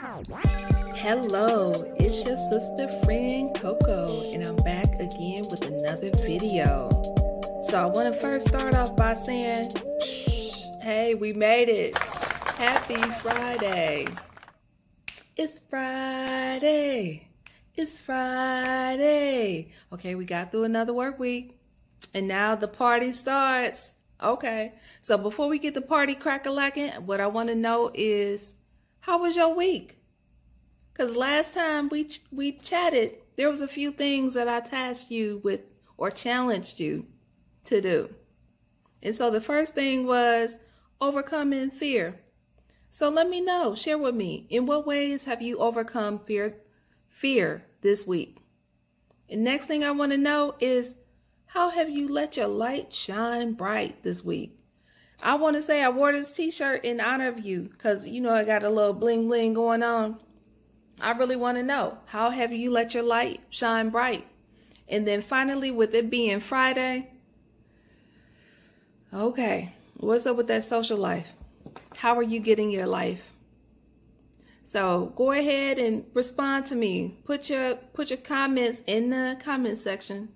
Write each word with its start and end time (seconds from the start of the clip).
Hello, 0.00 1.72
it's 1.96 2.24
your 2.24 2.36
sister 2.36 2.86
friend 3.02 3.52
Coco, 3.52 4.30
and 4.30 4.44
I'm 4.44 4.54
back 4.56 4.94
again 4.94 5.44
with 5.50 5.66
another 5.66 6.10
video. 6.24 6.88
So, 7.64 7.80
I 7.80 7.86
want 7.86 8.14
to 8.14 8.20
first 8.20 8.46
start 8.46 8.76
off 8.76 8.94
by 8.94 9.14
saying, 9.14 9.72
hey, 10.82 11.16
we 11.16 11.32
made 11.32 11.68
it. 11.68 11.98
Happy 11.98 12.94
Friday. 13.20 14.06
It's 15.36 15.58
Friday. 15.68 17.28
It's 17.74 17.98
Friday. 17.98 19.72
Okay, 19.92 20.14
we 20.14 20.24
got 20.24 20.52
through 20.52 20.64
another 20.64 20.94
work 20.94 21.18
week, 21.18 21.58
and 22.14 22.28
now 22.28 22.54
the 22.54 22.68
party 22.68 23.10
starts. 23.10 23.98
Okay, 24.22 24.74
so 25.00 25.18
before 25.18 25.48
we 25.48 25.58
get 25.58 25.74
the 25.74 25.80
party 25.80 26.14
crack 26.14 26.46
a 26.46 26.50
lacking, 26.50 26.90
what 27.04 27.20
I 27.20 27.26
want 27.26 27.48
to 27.48 27.56
know 27.56 27.90
is, 27.94 28.52
how 29.08 29.16
was 29.16 29.36
your 29.36 29.54
week? 29.54 29.96
Because 30.92 31.16
last 31.16 31.54
time 31.54 31.88
we 31.88 32.04
ch- 32.04 32.20
we 32.30 32.52
chatted, 32.52 33.16
there 33.36 33.48
was 33.48 33.62
a 33.62 33.66
few 33.66 33.90
things 33.90 34.34
that 34.34 34.48
I 34.48 34.60
tasked 34.60 35.10
you 35.10 35.40
with 35.42 35.62
or 35.96 36.10
challenged 36.10 36.78
you 36.78 37.06
to 37.64 37.80
do. 37.80 38.14
And 39.02 39.14
so 39.14 39.30
the 39.30 39.40
first 39.40 39.74
thing 39.74 40.06
was 40.06 40.58
overcoming 41.00 41.70
fear. 41.70 42.20
So 42.90 43.08
let 43.08 43.30
me 43.30 43.40
know, 43.40 43.74
share 43.74 43.96
with 43.96 44.14
me, 44.14 44.46
in 44.50 44.66
what 44.66 44.86
ways 44.86 45.24
have 45.24 45.40
you 45.40 45.56
overcome 45.56 46.18
fear 46.18 46.56
fear 47.08 47.64
this 47.80 48.06
week? 48.06 48.36
And 49.30 49.42
next 49.42 49.68
thing 49.68 49.82
I 49.82 49.92
want 49.92 50.12
to 50.12 50.18
know 50.18 50.54
is 50.60 51.00
how 51.46 51.70
have 51.70 51.88
you 51.88 52.08
let 52.08 52.36
your 52.36 52.48
light 52.48 52.92
shine 52.92 53.54
bright 53.54 54.02
this 54.02 54.22
week? 54.22 54.60
I 55.22 55.34
want 55.34 55.56
to 55.56 55.62
say 55.62 55.82
I 55.82 55.88
wore 55.88 56.12
this 56.12 56.32
t-shirt 56.32 56.84
in 56.84 57.00
honor 57.00 57.28
of 57.28 57.40
you 57.40 57.70
cuz 57.78 58.08
you 58.08 58.20
know 58.20 58.32
I 58.32 58.44
got 58.44 58.62
a 58.62 58.70
little 58.70 58.92
bling 58.92 59.26
bling 59.28 59.54
going 59.54 59.82
on. 59.82 60.20
I 61.00 61.12
really 61.12 61.36
want 61.36 61.58
to 61.58 61.62
know 61.62 61.98
how 62.06 62.30
have 62.30 62.52
you 62.52 62.70
let 62.70 62.94
your 62.94 63.02
light 63.02 63.40
shine 63.50 63.90
bright? 63.90 64.26
And 64.88 65.06
then 65.06 65.20
finally, 65.20 65.70
with 65.70 65.94
it 65.94 66.10
being 66.10 66.40
Friday, 66.40 67.10
okay, 69.12 69.74
what's 69.96 70.26
up 70.26 70.36
with 70.36 70.48
that 70.48 70.64
social 70.64 70.96
life? 70.96 71.32
How 71.96 72.16
are 72.16 72.22
you 72.22 72.40
getting 72.40 72.70
your 72.70 72.86
life? 72.86 73.32
So 74.64 75.12
go 75.16 75.32
ahead 75.32 75.78
and 75.78 76.04
respond 76.14 76.66
to 76.66 76.74
me. 76.74 77.18
Put 77.24 77.48
your 77.50 77.76
put 77.76 78.10
your 78.10 78.18
comments 78.18 78.82
in 78.86 79.10
the 79.10 79.36
comment 79.42 79.78
section, 79.78 80.30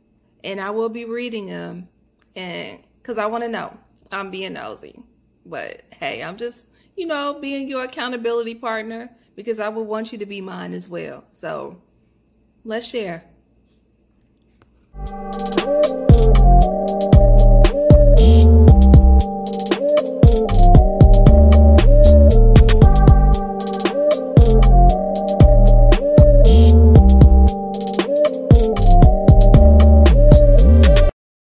and 0.44 0.60
I 0.60 0.70
will 0.70 0.88
be 0.88 1.04
reading 1.04 1.46
them. 1.46 1.88
And 2.36 2.82
because 3.00 3.18
I 3.18 3.26
want 3.26 3.44
to 3.44 3.48
know, 3.48 3.76
I'm 4.12 4.30
being 4.30 4.54
nosy, 4.54 5.02
but 5.44 5.82
hey, 5.92 6.22
I'm 6.22 6.36
just 6.36 6.66
you 6.96 7.06
know 7.06 7.38
being 7.40 7.68
your 7.68 7.84
accountability 7.84 8.54
partner 8.54 9.10
because 9.34 9.60
I 9.60 9.68
would 9.68 9.82
want 9.86 10.12
you 10.12 10.18
to 10.18 10.26
be 10.26 10.40
mine 10.40 10.72
as 10.74 10.88
well. 10.88 11.24
So 11.32 11.80
let's 12.64 12.86
share. 12.86 13.24